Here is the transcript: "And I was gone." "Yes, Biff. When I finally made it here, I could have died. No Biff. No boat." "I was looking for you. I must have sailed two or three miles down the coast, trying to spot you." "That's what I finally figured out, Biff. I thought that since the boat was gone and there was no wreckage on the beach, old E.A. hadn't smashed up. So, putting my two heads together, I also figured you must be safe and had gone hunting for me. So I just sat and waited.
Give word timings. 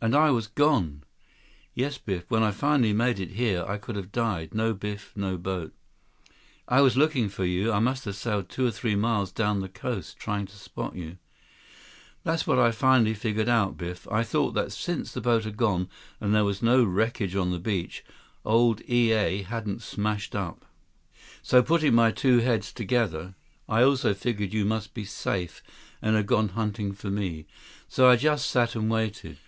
"And 0.00 0.14
I 0.14 0.30
was 0.30 0.46
gone." 0.46 1.02
"Yes, 1.74 1.98
Biff. 1.98 2.30
When 2.30 2.44
I 2.44 2.52
finally 2.52 2.92
made 2.92 3.18
it 3.18 3.30
here, 3.32 3.64
I 3.66 3.76
could 3.76 3.96
have 3.96 4.12
died. 4.12 4.54
No 4.54 4.72
Biff. 4.72 5.10
No 5.16 5.36
boat." 5.36 5.74
"I 6.68 6.80
was 6.80 6.96
looking 6.96 7.28
for 7.28 7.44
you. 7.44 7.72
I 7.72 7.80
must 7.80 8.04
have 8.04 8.14
sailed 8.14 8.48
two 8.48 8.64
or 8.64 8.70
three 8.70 8.94
miles 8.94 9.32
down 9.32 9.58
the 9.58 9.68
coast, 9.68 10.16
trying 10.16 10.46
to 10.46 10.54
spot 10.56 10.94
you." 10.94 11.18
"That's 12.22 12.46
what 12.46 12.60
I 12.60 12.70
finally 12.70 13.14
figured 13.14 13.48
out, 13.48 13.76
Biff. 13.76 14.06
I 14.12 14.22
thought 14.22 14.52
that 14.52 14.70
since 14.70 15.10
the 15.10 15.20
boat 15.20 15.44
was 15.44 15.56
gone 15.56 15.88
and 16.20 16.32
there 16.32 16.44
was 16.44 16.62
no 16.62 16.84
wreckage 16.84 17.34
on 17.34 17.50
the 17.50 17.58
beach, 17.58 18.04
old 18.44 18.80
E.A. 18.88 19.42
hadn't 19.42 19.82
smashed 19.82 20.36
up. 20.36 20.66
So, 21.42 21.64
putting 21.64 21.96
my 21.96 22.12
two 22.12 22.38
heads 22.38 22.72
together, 22.72 23.34
I 23.68 23.82
also 23.82 24.14
figured 24.14 24.54
you 24.54 24.64
must 24.64 24.94
be 24.94 25.04
safe 25.04 25.64
and 26.00 26.14
had 26.14 26.28
gone 26.28 26.50
hunting 26.50 26.92
for 26.92 27.10
me. 27.10 27.48
So 27.88 28.08
I 28.08 28.14
just 28.14 28.48
sat 28.48 28.76
and 28.76 28.88
waited. 28.88 29.36